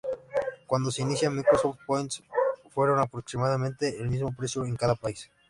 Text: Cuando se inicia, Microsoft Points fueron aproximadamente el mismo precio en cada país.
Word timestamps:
Cuando 0.65 0.89
se 0.89 1.03
inicia, 1.03 1.29
Microsoft 1.29 1.77
Points 1.85 2.23
fueron 2.73 2.97
aproximadamente 2.97 4.01
el 4.01 4.09
mismo 4.09 4.35
precio 4.35 4.65
en 4.65 4.75
cada 4.75 4.95
país. 4.95 5.29